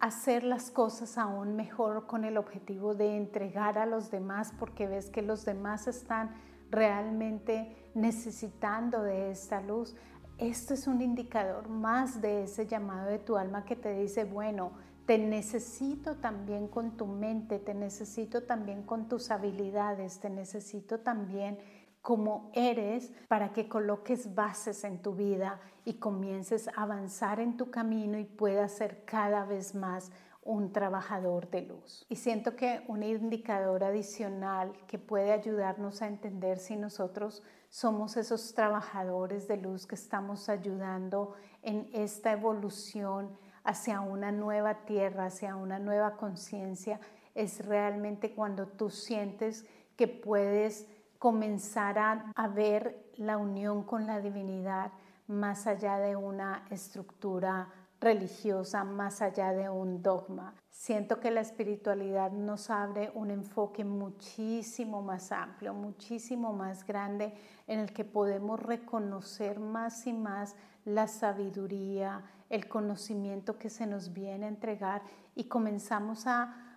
hacer 0.00 0.44
las 0.44 0.70
cosas 0.70 1.18
aún 1.18 1.56
mejor 1.56 2.06
con 2.06 2.24
el 2.24 2.38
objetivo 2.38 2.94
de 2.94 3.16
entregar 3.16 3.78
a 3.78 3.86
los 3.86 4.10
demás 4.10 4.52
porque 4.58 4.86
ves 4.86 5.10
que 5.10 5.22
los 5.22 5.44
demás 5.44 5.86
están 5.86 6.34
realmente 6.70 7.90
necesitando 7.94 9.02
de 9.02 9.30
esta 9.30 9.60
luz. 9.60 9.94
Esto 10.38 10.72
es 10.72 10.86
un 10.86 11.02
indicador 11.02 11.68
más 11.68 12.22
de 12.22 12.44
ese 12.44 12.66
llamado 12.66 13.10
de 13.10 13.18
tu 13.18 13.36
alma 13.36 13.66
que 13.66 13.76
te 13.76 13.92
dice, 13.92 14.24
bueno, 14.24 14.72
te 15.04 15.18
necesito 15.18 16.16
también 16.16 16.68
con 16.68 16.96
tu 16.96 17.06
mente, 17.06 17.58
te 17.58 17.74
necesito 17.74 18.44
también 18.44 18.84
con 18.84 19.06
tus 19.06 19.30
habilidades, 19.30 20.20
te 20.20 20.30
necesito 20.30 21.00
también 21.00 21.58
como 22.02 22.50
eres 22.54 23.12
para 23.28 23.52
que 23.52 23.68
coloques 23.68 24.34
bases 24.34 24.84
en 24.84 25.02
tu 25.02 25.14
vida 25.14 25.60
y 25.84 25.94
comiences 25.94 26.68
a 26.68 26.82
avanzar 26.82 27.40
en 27.40 27.56
tu 27.56 27.70
camino 27.70 28.18
y 28.18 28.24
puedas 28.24 28.72
ser 28.72 29.04
cada 29.04 29.44
vez 29.44 29.74
más 29.74 30.10
un 30.42 30.72
trabajador 30.72 31.50
de 31.50 31.62
luz. 31.62 32.06
Y 32.08 32.16
siento 32.16 32.56
que 32.56 32.82
un 32.88 33.02
indicador 33.02 33.84
adicional 33.84 34.72
que 34.86 34.98
puede 34.98 35.32
ayudarnos 35.32 36.00
a 36.00 36.06
entender 36.06 36.58
si 36.58 36.76
nosotros 36.76 37.42
somos 37.68 38.16
esos 38.16 38.54
trabajadores 38.54 39.46
de 39.46 39.58
luz 39.58 39.86
que 39.86 39.94
estamos 39.94 40.48
ayudando 40.48 41.34
en 41.62 41.88
esta 41.92 42.32
evolución 42.32 43.36
hacia 43.62 44.00
una 44.00 44.32
nueva 44.32 44.86
tierra, 44.86 45.26
hacia 45.26 45.54
una 45.54 45.78
nueva 45.78 46.16
conciencia, 46.16 47.00
es 47.34 47.64
realmente 47.64 48.34
cuando 48.34 48.66
tú 48.66 48.90
sientes 48.90 49.66
que 49.96 50.08
puedes 50.08 50.88
comenzar 51.20 51.98
a, 51.98 52.48
ver 52.48 53.12
la 53.16 53.36
unión 53.36 53.82
con 53.82 54.06
la 54.06 54.20
divinidad 54.20 54.90
más 55.26 55.66
allá 55.66 55.98
de 55.98 56.16
una 56.16 56.64
estructura 56.70 57.68
religiosa, 58.00 58.84
más 58.84 59.20
allá 59.20 59.52
de 59.52 59.68
un 59.68 60.02
dogma. 60.02 60.54
Siento 60.70 61.20
que 61.20 61.30
la 61.30 61.42
espiritualidad 61.42 62.32
nos 62.32 62.70
abre 62.70 63.12
un 63.14 63.30
enfoque 63.30 63.84
muchísimo 63.84 65.02
más 65.02 65.30
amplio, 65.30 65.74
muchísimo 65.74 66.54
más 66.54 66.86
grande, 66.86 67.34
en 67.66 67.80
el 67.80 67.92
que 67.92 68.06
podemos 68.06 68.58
reconocer 68.58 69.60
más 69.60 70.06
y 70.06 70.14
más 70.14 70.56
la 70.86 71.06
sabiduría, 71.06 72.24
el 72.48 72.66
conocimiento 72.66 73.58
que 73.58 73.68
se 73.68 73.86
nos 73.86 74.14
viene 74.14 74.46
a 74.46 74.48
entregar 74.48 75.02
y 75.34 75.44
comenzamos 75.44 76.26
a 76.26 76.69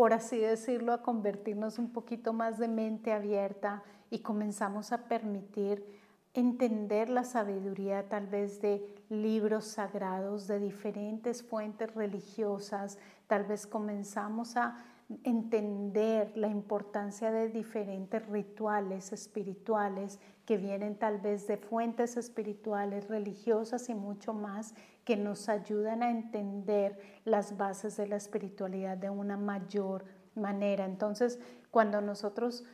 por 0.00 0.14
así 0.14 0.38
decirlo, 0.38 0.94
a 0.94 1.02
convertirnos 1.02 1.78
un 1.78 1.92
poquito 1.92 2.32
más 2.32 2.56
de 2.56 2.68
mente 2.68 3.12
abierta 3.12 3.82
y 4.08 4.20
comenzamos 4.20 4.92
a 4.92 5.08
permitir 5.08 5.84
entender 6.32 7.10
la 7.10 7.22
sabiduría 7.22 8.08
tal 8.08 8.26
vez 8.26 8.62
de 8.62 8.94
libros 9.10 9.66
sagrados, 9.66 10.46
de 10.46 10.58
diferentes 10.58 11.42
fuentes 11.42 11.94
religiosas, 11.94 12.96
tal 13.26 13.44
vez 13.44 13.66
comenzamos 13.66 14.56
a 14.56 14.82
entender 15.24 16.32
la 16.36 16.48
importancia 16.48 17.30
de 17.30 17.48
diferentes 17.48 18.24
rituales 18.28 19.12
espirituales 19.12 20.20
que 20.44 20.56
vienen 20.56 20.96
tal 20.98 21.18
vez 21.18 21.46
de 21.46 21.56
fuentes 21.56 22.16
espirituales, 22.16 23.08
religiosas 23.08 23.88
y 23.88 23.94
mucho 23.94 24.32
más, 24.32 24.74
que 25.04 25.16
nos 25.16 25.48
ayudan 25.48 26.02
a 26.02 26.10
entender 26.10 26.98
las 27.24 27.56
bases 27.56 27.96
de 27.96 28.06
la 28.06 28.16
espiritualidad 28.16 28.96
de 28.96 29.10
una 29.10 29.36
mayor 29.36 30.04
manera. 30.34 30.84
Entonces, 30.84 31.40
cuando 31.70 32.00
nosotros 32.00 32.64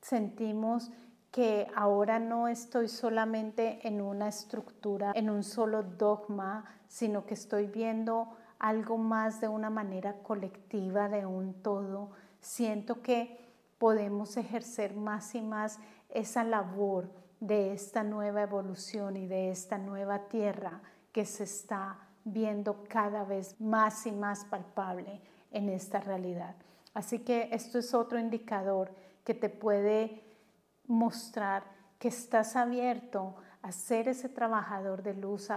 sentimos 0.00 0.90
que 1.30 1.66
ahora 1.74 2.18
no 2.18 2.46
estoy 2.48 2.88
solamente 2.88 3.86
en 3.86 4.00
una 4.00 4.28
estructura, 4.28 5.12
en 5.14 5.30
un 5.30 5.42
solo 5.42 5.82
dogma, 5.82 6.64
sino 6.86 7.26
que 7.26 7.34
estoy 7.34 7.66
viendo 7.66 8.36
algo 8.58 8.96
más 8.96 9.40
de 9.40 9.48
una 9.48 9.70
manera 9.70 10.22
colectiva, 10.22 11.08
de 11.08 11.26
un 11.26 11.54
todo, 11.62 12.10
siento 12.40 13.02
que 13.02 13.44
podemos 13.78 14.36
ejercer 14.36 14.94
más 14.94 15.34
y 15.34 15.40
más 15.40 15.78
esa 16.08 16.44
labor 16.44 17.10
de 17.40 17.72
esta 17.72 18.02
nueva 18.02 18.42
evolución 18.42 19.16
y 19.16 19.26
de 19.26 19.50
esta 19.50 19.78
nueva 19.78 20.28
tierra 20.28 20.80
que 21.12 21.24
se 21.24 21.44
está 21.44 21.98
viendo 22.24 22.84
cada 22.88 23.24
vez 23.24 23.60
más 23.60 24.06
y 24.06 24.12
más 24.12 24.44
palpable 24.44 25.20
en 25.50 25.68
esta 25.68 26.00
realidad. 26.00 26.54
Así 26.94 27.18
que 27.18 27.48
esto 27.52 27.78
es 27.78 27.92
otro 27.92 28.18
indicador 28.18 28.90
que 29.24 29.34
te 29.34 29.48
puede 29.48 30.22
mostrar 30.86 31.64
que 31.98 32.08
estás 32.08 32.56
abierto 32.56 33.36
a 33.62 33.72
ser 33.72 34.08
ese 34.08 34.28
trabajador 34.28 35.02
de 35.02 35.14
luz, 35.14 35.48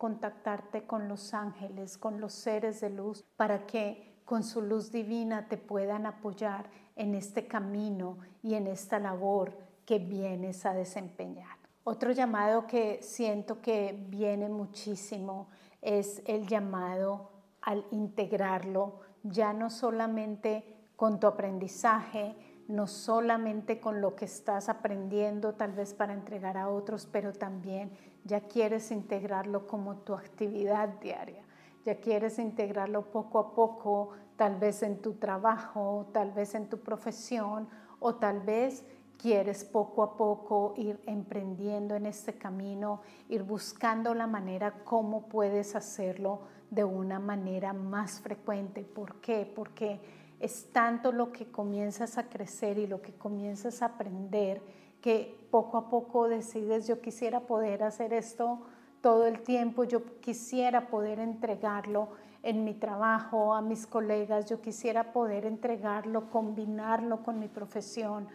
contactarte 0.00 0.86
con 0.86 1.08
los 1.08 1.34
ángeles, 1.34 1.98
con 1.98 2.22
los 2.22 2.32
seres 2.32 2.80
de 2.80 2.88
luz, 2.88 3.22
para 3.36 3.66
que 3.66 4.22
con 4.24 4.42
su 4.44 4.62
luz 4.62 4.90
divina 4.90 5.46
te 5.46 5.58
puedan 5.58 6.06
apoyar 6.06 6.70
en 6.96 7.14
este 7.14 7.46
camino 7.46 8.16
y 8.42 8.54
en 8.54 8.66
esta 8.66 8.98
labor 8.98 9.52
que 9.84 9.98
vienes 9.98 10.64
a 10.64 10.72
desempeñar. 10.72 11.54
Otro 11.84 12.12
llamado 12.12 12.66
que 12.66 13.02
siento 13.02 13.60
que 13.60 14.06
viene 14.08 14.48
muchísimo 14.48 15.48
es 15.82 16.22
el 16.24 16.46
llamado 16.46 17.28
al 17.60 17.84
integrarlo, 17.90 19.00
ya 19.22 19.52
no 19.52 19.68
solamente 19.68 20.64
con 20.96 21.20
tu 21.20 21.26
aprendizaje, 21.26 22.36
no 22.70 22.86
solamente 22.86 23.80
con 23.80 24.00
lo 24.00 24.14
que 24.14 24.24
estás 24.24 24.68
aprendiendo 24.68 25.54
tal 25.54 25.72
vez 25.72 25.92
para 25.92 26.12
entregar 26.12 26.56
a 26.56 26.68
otros, 26.68 27.08
pero 27.10 27.32
también 27.32 27.90
ya 28.24 28.40
quieres 28.42 28.90
integrarlo 28.90 29.66
como 29.66 29.96
tu 29.96 30.14
actividad 30.14 30.88
diaria, 31.00 31.42
ya 31.84 31.96
quieres 31.96 32.38
integrarlo 32.38 33.10
poco 33.10 33.38
a 33.38 33.54
poco, 33.54 34.10
tal 34.36 34.56
vez 34.56 34.82
en 34.82 35.02
tu 35.02 35.14
trabajo, 35.14 36.08
tal 36.12 36.30
vez 36.30 36.54
en 36.54 36.68
tu 36.68 36.78
profesión 36.78 37.68
o 37.98 38.14
tal 38.14 38.40
vez 38.40 38.84
quieres 39.18 39.64
poco 39.64 40.02
a 40.02 40.16
poco 40.16 40.72
ir 40.76 41.00
emprendiendo 41.06 41.94
en 41.94 42.06
este 42.06 42.34
camino, 42.34 43.02
ir 43.28 43.42
buscando 43.42 44.14
la 44.14 44.26
manera 44.26 44.82
cómo 44.84 45.26
puedes 45.26 45.76
hacerlo 45.76 46.40
de 46.70 46.84
una 46.84 47.18
manera 47.18 47.72
más 47.72 48.20
frecuente. 48.20 48.82
¿Por 48.82 49.16
qué? 49.16 49.50
Porque 49.54 50.00
es 50.40 50.72
tanto 50.72 51.12
lo 51.12 51.32
que 51.32 51.46
comienzas 51.46 52.16
a 52.18 52.28
crecer 52.28 52.78
y 52.78 52.86
lo 52.86 53.02
que 53.02 53.12
comienzas 53.12 53.82
a 53.82 53.86
aprender 53.86 54.62
que 55.02 55.38
poco 55.50 55.76
a 55.76 55.88
poco 55.88 56.28
decides, 56.28 56.86
yo 56.86 57.00
quisiera 57.00 57.40
poder 57.40 57.82
hacer 57.82 58.12
esto 58.12 58.60
todo 59.00 59.26
el 59.26 59.40
tiempo, 59.40 59.84
yo 59.84 60.20
quisiera 60.20 60.88
poder 60.88 61.20
entregarlo 61.20 62.08
en 62.42 62.64
mi 62.64 62.74
trabajo, 62.74 63.54
a 63.54 63.62
mis 63.62 63.86
colegas, 63.86 64.46
yo 64.48 64.60
quisiera 64.60 65.12
poder 65.12 65.44
entregarlo, 65.44 66.30
combinarlo 66.30 67.22
con 67.22 67.38
mi 67.38 67.48
profesión 67.48 68.28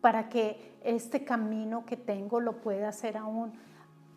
para 0.00 0.28
que 0.28 0.76
este 0.82 1.24
camino 1.24 1.84
que 1.84 1.96
tengo 1.96 2.40
lo 2.40 2.60
pueda 2.60 2.88
hacer 2.88 3.16
aún, 3.16 3.52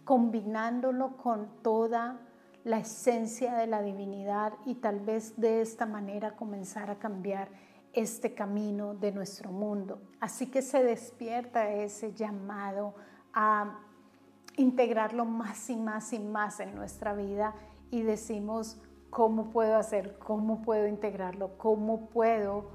combinándolo 0.06 1.18
con 1.18 1.48
toda 1.64 2.20
la 2.64 2.80
esencia 2.80 3.56
de 3.56 3.68
la 3.68 3.82
divinidad 3.82 4.54
y 4.66 4.76
tal 4.76 5.00
vez 5.00 5.40
de 5.40 5.62
esta 5.62 5.86
manera 5.86 6.36
comenzar 6.36 6.90
a 6.90 7.00
cambiar 7.00 7.50
este 7.94 8.34
camino 8.34 8.94
de 8.94 9.12
nuestro 9.12 9.52
mundo. 9.52 10.02
Así 10.20 10.48
que 10.48 10.62
se 10.62 10.84
despierta 10.84 11.70
ese 11.72 12.14
llamado 12.14 12.96
a 13.34 13.80
integrarlo 14.58 15.26
más 15.26 15.70
y 15.70 15.78
más 15.78 16.14
y 16.14 16.20
más 16.20 16.60
en 16.60 16.76
nuestra 16.76 17.14
vida 17.14 17.56
y 17.90 18.04
decimos, 18.04 18.80
¿cómo 19.10 19.50
puedo 19.50 19.76
hacer? 19.76 20.18
¿Cómo 20.20 20.62
puedo 20.62 20.88
integrarlo? 20.88 21.58
¿Cómo 21.58 22.10
puedo 22.10 22.72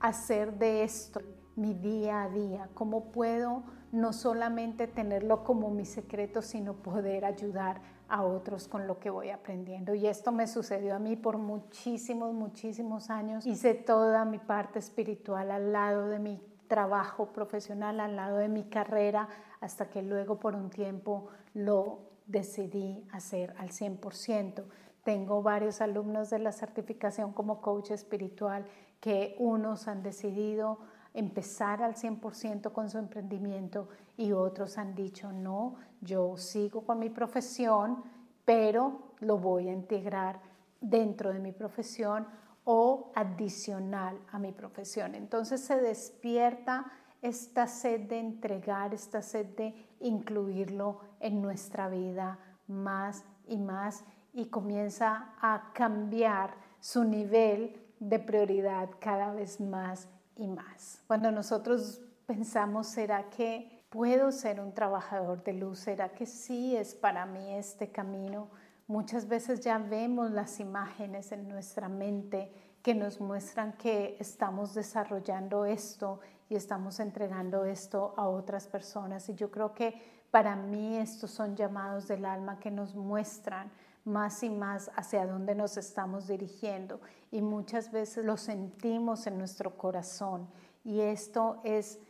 hacer 0.00 0.58
de 0.58 0.84
esto 0.84 1.20
mi 1.56 1.74
día 1.74 2.22
a 2.22 2.28
día? 2.28 2.68
¿Cómo 2.74 3.06
puedo 3.06 3.62
no 3.92 4.12
solamente 4.12 4.86
tenerlo 4.86 5.42
como 5.42 5.70
mi 5.70 5.84
secreto, 5.84 6.42
sino 6.42 6.74
poder 6.74 7.24
ayudar 7.24 7.80
a 8.10 8.22
otros 8.24 8.68
con 8.68 8.86
lo 8.86 8.98
que 8.98 9.08
voy 9.08 9.30
aprendiendo. 9.30 9.94
Y 9.94 10.06
esto 10.06 10.32
me 10.32 10.46
sucedió 10.46 10.96
a 10.96 10.98
mí 10.98 11.16
por 11.16 11.38
muchísimos, 11.38 12.34
muchísimos 12.34 13.08
años. 13.08 13.46
Hice 13.46 13.74
toda 13.74 14.24
mi 14.24 14.38
parte 14.38 14.78
espiritual 14.78 15.50
al 15.50 15.72
lado 15.72 16.08
de 16.08 16.18
mi 16.18 16.42
trabajo 16.68 17.26
profesional, 17.32 18.00
al 18.00 18.16
lado 18.16 18.36
de 18.36 18.48
mi 18.48 18.64
carrera, 18.64 19.28
hasta 19.60 19.88
que 19.88 20.02
luego 20.02 20.38
por 20.38 20.54
un 20.54 20.70
tiempo 20.70 21.28
lo 21.54 22.00
decidí 22.26 23.06
hacer 23.12 23.54
al 23.58 23.70
100%. 23.70 24.64
Tengo 25.04 25.42
varios 25.42 25.80
alumnos 25.80 26.30
de 26.30 26.40
la 26.40 26.52
certificación 26.52 27.32
como 27.32 27.60
coach 27.60 27.90
espiritual 27.92 28.66
que 29.00 29.34
unos 29.38 29.88
han 29.88 30.02
decidido 30.02 30.78
empezar 31.14 31.82
al 31.82 31.94
100% 31.94 32.72
con 32.72 32.88
su 32.88 32.98
emprendimiento 32.98 33.88
y 34.16 34.32
otros 34.32 34.78
han 34.78 34.94
dicho, 34.94 35.32
no, 35.32 35.76
yo 36.00 36.36
sigo 36.36 36.82
con 36.82 36.98
mi 36.98 37.10
profesión, 37.10 38.02
pero 38.44 39.14
lo 39.20 39.38
voy 39.38 39.68
a 39.68 39.72
integrar 39.72 40.40
dentro 40.80 41.32
de 41.32 41.38
mi 41.38 41.52
profesión 41.52 42.26
o 42.64 43.12
adicional 43.14 44.18
a 44.30 44.38
mi 44.38 44.52
profesión. 44.52 45.14
Entonces 45.14 45.60
se 45.60 45.80
despierta 45.80 46.90
esta 47.22 47.66
sed 47.66 48.08
de 48.08 48.18
entregar, 48.18 48.94
esta 48.94 49.22
sed 49.22 49.46
de 49.56 49.74
incluirlo 50.00 51.00
en 51.20 51.42
nuestra 51.42 51.88
vida 51.88 52.38
más 52.66 53.24
y 53.46 53.58
más 53.58 54.04
y 54.32 54.46
comienza 54.46 55.34
a 55.40 55.72
cambiar 55.74 56.54
su 56.78 57.04
nivel 57.04 57.76
de 57.98 58.18
prioridad 58.18 58.88
cada 59.00 59.32
vez 59.32 59.60
más 59.60 60.08
y 60.36 60.46
más. 60.46 61.02
Cuando 61.06 61.30
nosotros 61.30 62.00
pensamos, 62.26 62.86
¿será 62.86 63.28
que 63.30 63.84
puedo 63.90 64.32
ser 64.32 64.60
un 64.60 64.72
trabajador 64.72 65.42
de 65.42 65.54
luz? 65.54 65.80
¿Será 65.80 66.10
que 66.10 66.26
sí 66.26 66.76
es 66.76 66.94
para 66.94 67.26
mí 67.26 67.54
este 67.54 67.90
camino? 67.90 68.48
Muchas 68.86 69.28
veces 69.28 69.60
ya 69.60 69.78
vemos 69.78 70.30
las 70.30 70.60
imágenes 70.60 71.32
en 71.32 71.48
nuestra 71.48 71.88
mente 71.88 72.52
que 72.82 72.94
nos 72.94 73.20
muestran 73.20 73.74
que 73.74 74.16
estamos 74.18 74.74
desarrollando 74.74 75.64
esto 75.64 76.20
y 76.48 76.56
estamos 76.56 76.98
entregando 76.98 77.64
esto 77.64 78.14
a 78.16 78.28
otras 78.28 78.66
personas. 78.66 79.28
Y 79.28 79.34
yo 79.34 79.50
creo 79.50 79.74
que 79.74 80.20
para 80.30 80.56
mí 80.56 80.96
estos 80.96 81.30
son 81.30 81.56
llamados 81.56 82.08
del 82.08 82.24
alma 82.24 82.58
que 82.58 82.70
nos 82.70 82.94
muestran 82.94 83.70
más 84.04 84.42
y 84.42 84.50
más 84.50 84.90
hacia 84.96 85.26
dónde 85.26 85.54
nos 85.54 85.76
estamos 85.76 86.26
dirigiendo 86.26 87.00
y 87.30 87.42
muchas 87.42 87.92
veces 87.92 88.24
lo 88.24 88.36
sentimos 88.36 89.26
en 89.26 89.38
nuestro 89.38 89.76
corazón 89.76 90.48
y 90.84 91.00
esto 91.00 91.60
es 91.64 92.00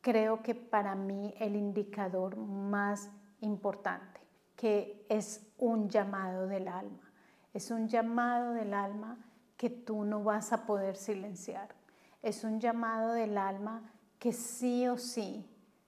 creo 0.00 0.42
que 0.42 0.54
para 0.54 0.94
mí 0.94 1.34
el 1.38 1.56
indicador 1.56 2.36
más 2.36 3.10
importante, 3.40 4.20
que 4.56 5.04
es 5.08 5.46
un 5.58 5.88
llamado 5.88 6.46
del 6.46 6.68
alma. 6.68 7.12
Es 7.52 7.70
un 7.70 7.88
llamado 7.88 8.52
del 8.52 8.74
alma 8.74 9.18
que 9.56 9.70
tú 9.70 10.04
no 10.04 10.22
vas 10.22 10.52
a 10.52 10.64
poder 10.64 10.96
silenciar. 10.96 11.68
Es 12.22 12.44
un 12.44 12.60
llamado 12.60 13.12
del 13.12 13.36
alma 13.36 13.82
que 14.18 14.32
sí 14.32 14.86
o 14.86 14.96
sí 14.96 15.46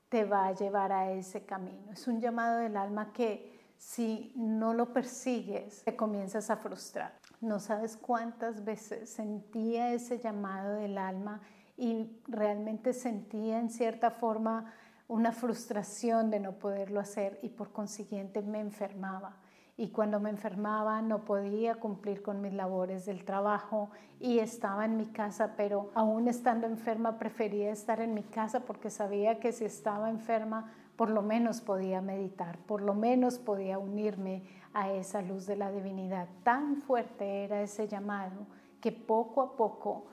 te 0.08 0.24
va 0.24 0.46
a 0.46 0.52
llevar 0.52 0.92
a 0.92 1.10
ese 1.10 1.44
camino. 1.44 1.92
Es 1.92 2.06
un 2.06 2.20
llamado 2.20 2.58
del 2.58 2.76
alma 2.76 3.12
que 3.12 3.51
si 3.82 4.32
no 4.36 4.74
lo 4.74 4.92
persigues, 4.92 5.82
te 5.82 5.96
comienzas 5.96 6.50
a 6.50 6.56
frustrar. 6.56 7.18
No 7.40 7.58
sabes 7.58 7.96
cuántas 7.96 8.64
veces 8.64 9.10
sentía 9.10 9.92
ese 9.92 10.20
llamado 10.20 10.76
del 10.76 10.96
alma 10.96 11.40
y 11.76 12.22
realmente 12.28 12.92
sentía 12.92 13.58
en 13.58 13.70
cierta 13.70 14.12
forma 14.12 14.72
una 15.08 15.32
frustración 15.32 16.30
de 16.30 16.38
no 16.38 16.52
poderlo 16.52 17.00
hacer 17.00 17.40
y 17.42 17.48
por 17.48 17.72
consiguiente 17.72 18.40
me 18.40 18.60
enfermaba. 18.60 19.36
Y 19.76 19.88
cuando 19.88 20.20
me 20.20 20.30
enfermaba 20.30 21.02
no 21.02 21.24
podía 21.24 21.74
cumplir 21.74 22.22
con 22.22 22.40
mis 22.40 22.52
labores 22.52 23.04
del 23.04 23.24
trabajo 23.24 23.90
y 24.20 24.38
estaba 24.38 24.84
en 24.84 24.96
mi 24.96 25.06
casa, 25.06 25.54
pero 25.56 25.90
aún 25.94 26.28
estando 26.28 26.68
enferma 26.68 27.18
prefería 27.18 27.72
estar 27.72 28.00
en 28.00 28.14
mi 28.14 28.22
casa 28.22 28.60
porque 28.60 28.90
sabía 28.90 29.40
que 29.40 29.50
si 29.50 29.64
estaba 29.64 30.08
enferma 30.08 30.72
por 31.02 31.10
lo 31.10 31.22
menos 31.22 31.60
podía 31.60 32.00
meditar, 32.00 32.58
por 32.58 32.80
lo 32.80 32.94
menos 32.94 33.36
podía 33.36 33.76
unirme 33.76 34.44
a 34.72 34.92
esa 34.92 35.20
luz 35.20 35.46
de 35.46 35.56
la 35.56 35.72
divinidad. 35.72 36.28
Tan 36.44 36.76
fuerte 36.76 37.42
era 37.42 37.60
ese 37.60 37.88
llamado 37.88 38.46
que 38.80 38.92
poco 38.92 39.42
a 39.42 39.56
poco 39.56 40.04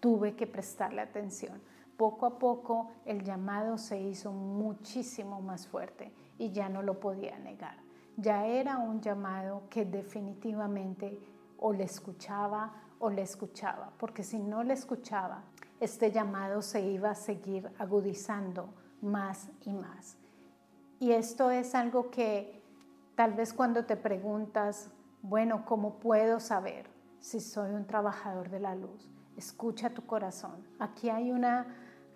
tuve 0.00 0.34
que 0.34 0.48
prestarle 0.48 1.00
atención. 1.00 1.62
Poco 1.96 2.26
a 2.26 2.40
poco 2.40 2.90
el 3.04 3.22
llamado 3.22 3.78
se 3.78 4.00
hizo 4.00 4.32
muchísimo 4.32 5.40
más 5.40 5.68
fuerte 5.68 6.12
y 6.38 6.50
ya 6.50 6.68
no 6.68 6.82
lo 6.82 6.98
podía 6.98 7.38
negar. 7.38 7.76
Ya 8.16 8.46
era 8.46 8.78
un 8.78 9.00
llamado 9.00 9.62
que 9.70 9.84
definitivamente 9.84 11.20
o 11.56 11.72
le 11.72 11.84
escuchaba 11.84 12.72
o 12.98 13.10
le 13.10 13.22
escuchaba, 13.22 13.92
porque 13.96 14.24
si 14.24 14.40
no 14.40 14.64
le 14.64 14.74
escuchaba, 14.74 15.44
este 15.78 16.10
llamado 16.10 16.62
se 16.62 16.80
iba 16.80 17.10
a 17.10 17.14
seguir 17.14 17.70
agudizando 17.78 18.70
más 19.06 19.48
y 19.64 19.72
más. 19.72 20.16
Y 20.98 21.12
esto 21.12 21.50
es 21.50 21.74
algo 21.74 22.10
que 22.10 22.62
tal 23.14 23.32
vez 23.32 23.52
cuando 23.52 23.84
te 23.84 23.96
preguntas, 23.96 24.90
bueno, 25.22 25.64
¿cómo 25.64 25.98
puedo 25.98 26.40
saber 26.40 26.86
si 27.20 27.40
soy 27.40 27.72
un 27.72 27.86
trabajador 27.86 28.50
de 28.50 28.60
la 28.60 28.74
luz? 28.74 29.10
Escucha 29.36 29.90
tu 29.90 30.06
corazón. 30.06 30.66
Aquí 30.78 31.10
hay 31.10 31.30
una 31.30 31.66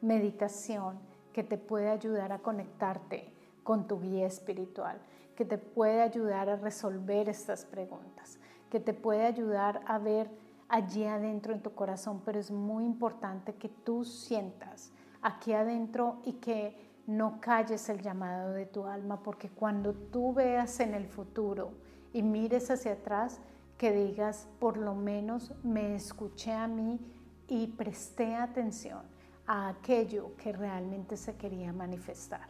meditación 0.00 0.98
que 1.33 1.44
te 1.44 1.59
puede 1.59 1.90
ayudar 1.90 2.33
a 2.33 2.38
conectarte 2.38 3.33
con 3.62 3.87
tu 3.87 4.00
guía 4.00 4.26
espiritual, 4.26 5.00
que 5.37 5.44
te 5.44 5.59
puede 5.59 6.03
ayudar 6.03 6.48
a 6.48 6.57
resolver 6.57 7.29
estas 7.29 7.64
preguntas, 7.64 8.38
que 8.70 8.81
te 8.81 8.94
puede 8.94 9.26
ayudar 9.26 9.83
a 9.87 9.98
ver 9.98 10.31
allí 10.68 11.05
adentro 11.05 11.53
en 11.53 11.62
tu 11.62 11.74
corazón, 11.74 12.22
pero 12.24 12.38
es 12.38 12.50
muy 12.50 12.85
importante 12.85 13.55
que 13.55 13.68
tú 13.68 14.05
sientas 14.05 14.92
aquí 15.22 15.52
adentro 15.52 16.20
y 16.24 16.35
que 16.35 16.90
no 17.06 17.40
calles 17.40 17.88
el 17.88 18.00
llamado 18.00 18.52
de 18.52 18.66
tu 18.66 18.87
alma, 18.87 19.22
porque 19.22 19.50
cuando 19.50 19.94
tú 19.94 20.33
veas 20.33 20.80
en 20.80 20.94
el 20.94 21.06
futuro 21.06 21.72
y 22.12 22.22
mires 22.22 22.70
hacia 22.70 22.92
atrás, 22.92 23.40
que 23.76 23.92
digas, 23.92 24.46
por 24.59 24.76
lo 24.76 24.94
menos 24.94 25.52
me 25.64 25.94
escuché 25.94 26.52
a 26.52 26.68
mí 26.68 27.00
y 27.48 27.66
presté 27.68 28.35
atención 28.35 29.02
a 29.46 29.68
aquello 29.68 30.37
que 30.37 30.52
realmente 30.52 31.16
se 31.16 31.37
quería 31.37 31.72
manifestar. 31.72 32.48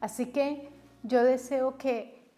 Así 0.00 0.32
que 0.32 0.70
yo 1.02 1.22
deseo 1.22 1.76
que 1.76 2.32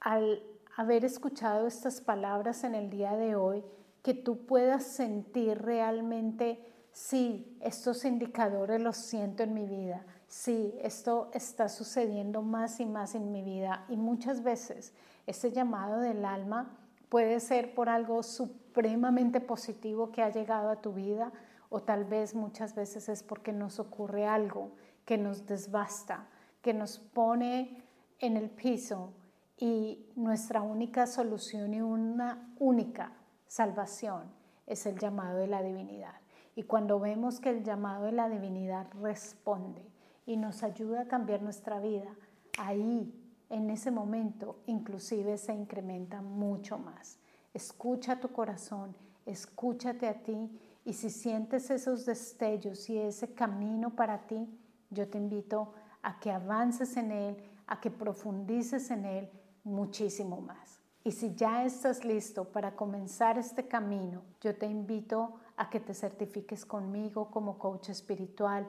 al 0.00 0.42
haber 0.76 1.04
escuchado 1.04 1.66
estas 1.66 2.00
palabras 2.00 2.64
en 2.64 2.74
el 2.74 2.90
día 2.90 3.16
de 3.16 3.36
hoy, 3.36 3.64
que 4.02 4.14
tú 4.14 4.46
puedas 4.46 4.84
sentir 4.84 5.60
realmente, 5.62 6.64
sí, 6.94 7.58
estos 7.60 8.04
indicadores 8.04 8.80
los 8.80 8.96
siento 8.96 9.42
en 9.42 9.52
mi 9.52 9.66
vida, 9.66 10.06
sí, 10.28 10.74
esto 10.80 11.28
está 11.34 11.68
sucediendo 11.68 12.40
más 12.40 12.80
y 12.80 12.86
más 12.86 13.14
en 13.14 13.32
mi 13.32 13.42
vida 13.42 13.84
y 13.88 13.96
muchas 13.96 14.42
veces 14.42 14.94
ese 15.26 15.52
llamado 15.52 15.98
del 15.98 16.24
alma 16.24 16.78
puede 17.08 17.40
ser 17.40 17.74
por 17.74 17.88
algo 17.88 18.22
supremamente 18.22 19.40
positivo 19.40 20.12
que 20.12 20.22
ha 20.22 20.30
llegado 20.30 20.70
a 20.70 20.80
tu 20.80 20.92
vida 20.92 21.32
o 21.68 21.82
tal 21.82 22.04
vez 22.04 22.34
muchas 22.34 22.74
veces 22.74 23.08
es 23.08 23.22
porque 23.24 23.52
nos 23.52 23.80
ocurre 23.80 24.26
algo 24.26 24.70
que 25.04 25.18
nos 25.18 25.46
desbasta, 25.46 26.28
que 26.62 26.72
nos 26.72 26.98
pone 26.98 27.82
en 28.20 28.36
el 28.36 28.50
piso 28.50 29.12
y 29.58 30.06
nuestra 30.14 30.62
única 30.62 31.06
solución 31.06 31.74
y 31.74 31.80
una 31.80 32.54
única 32.58 33.12
salvación 33.48 34.30
es 34.66 34.86
el 34.86 34.98
llamado 34.98 35.38
de 35.38 35.48
la 35.48 35.62
divinidad. 35.62 36.23
Y 36.56 36.64
cuando 36.64 37.00
vemos 37.00 37.40
que 37.40 37.50
el 37.50 37.64
llamado 37.64 38.04
de 38.04 38.12
la 38.12 38.28
divinidad 38.28 38.86
responde 39.00 39.84
y 40.26 40.36
nos 40.36 40.62
ayuda 40.62 41.02
a 41.02 41.08
cambiar 41.08 41.42
nuestra 41.42 41.80
vida, 41.80 42.14
ahí, 42.58 43.12
en 43.50 43.70
ese 43.70 43.90
momento, 43.90 44.56
inclusive 44.66 45.36
se 45.36 45.52
incrementa 45.52 46.22
mucho 46.22 46.78
más. 46.78 47.18
Escucha 47.52 48.20
tu 48.20 48.28
corazón, 48.28 48.96
escúchate 49.26 50.08
a 50.08 50.22
ti 50.22 50.50
y 50.84 50.92
si 50.92 51.10
sientes 51.10 51.70
esos 51.70 52.06
destellos 52.06 52.88
y 52.88 52.98
ese 52.98 53.32
camino 53.32 53.90
para 53.96 54.26
ti, 54.26 54.48
yo 54.90 55.08
te 55.08 55.18
invito 55.18 55.72
a 56.02 56.18
que 56.20 56.30
avances 56.30 56.96
en 56.96 57.10
él, 57.10 57.36
a 57.66 57.80
que 57.80 57.90
profundices 57.90 58.90
en 58.90 59.04
él 59.04 59.30
muchísimo 59.64 60.40
más. 60.40 60.80
Y 61.02 61.12
si 61.12 61.34
ya 61.34 61.64
estás 61.64 62.04
listo 62.04 62.44
para 62.44 62.76
comenzar 62.76 63.38
este 63.38 63.66
camino, 63.66 64.22
yo 64.40 64.56
te 64.56 64.66
invito 64.66 65.40
a 65.56 65.70
que 65.70 65.80
te 65.80 65.94
certifiques 65.94 66.64
conmigo 66.64 67.30
como 67.30 67.58
coach 67.58 67.88
espiritual. 67.90 68.66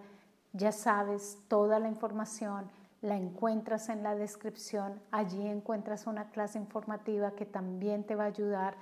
Ya 0.54 0.71
sabes, 0.71 1.39
toda 1.48 1.80
la 1.80 1.89
información 1.89 2.69
la 3.02 3.17
encuentras 3.17 3.89
en 3.89 4.04
la 4.04 4.15
descripción. 4.15 5.02
Allí 5.12 5.48
encuentras 5.48 6.08
una 6.08 6.30
clase 6.32 6.58
informativa 6.58 7.32
que 7.32 7.45
también 7.45 8.04
te 8.04 8.15
va 8.15 8.24
a 8.24 8.28
ayudar 8.28 8.76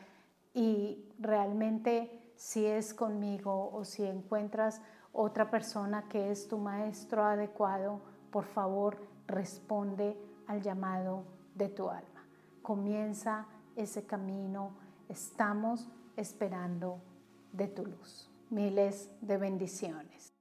y 0.53 1.09
realmente 1.19 2.33
si 2.35 2.65
es 2.65 2.93
conmigo 2.93 3.69
o 3.73 3.83
si 3.85 4.05
encuentras 4.05 4.81
otra 5.11 5.49
persona 5.49 6.07
que 6.09 6.31
es 6.31 6.47
tu 6.47 6.57
maestro 6.57 7.23
adecuado, 7.23 8.01
por 8.31 8.45
favor 8.45 8.97
responde 9.27 10.17
al 10.47 10.61
llamado 10.61 11.23
de 11.55 11.69
tu 11.69 11.89
alma. 11.89 12.25
Comienza 12.61 13.45
ese 13.75 14.05
camino. 14.05 14.71
Estamos 15.09 15.87
esperando 16.15 16.99
de 17.53 17.67
tu 17.67 17.85
luz. 17.85 18.29
Miles 18.49 19.09
de 19.21 19.37
bendiciones. 19.37 20.32